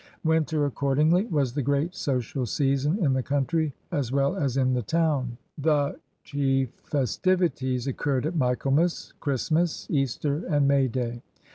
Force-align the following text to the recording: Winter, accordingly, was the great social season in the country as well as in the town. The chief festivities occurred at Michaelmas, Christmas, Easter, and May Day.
Winter, 0.23 0.65
accordingly, 0.65 1.25
was 1.25 1.53
the 1.53 1.61
great 1.61 1.93
social 1.93 2.47
season 2.47 2.97
in 3.05 3.13
the 3.13 3.21
country 3.21 3.71
as 3.91 4.11
well 4.11 4.35
as 4.35 4.57
in 4.57 4.73
the 4.73 4.81
town. 4.81 5.37
The 5.59 5.99
chief 6.23 6.71
festivities 6.83 7.85
occurred 7.85 8.25
at 8.25 8.35
Michaelmas, 8.35 9.13
Christmas, 9.19 9.85
Easter, 9.91 10.43
and 10.47 10.67
May 10.67 10.87
Day. 10.87 11.21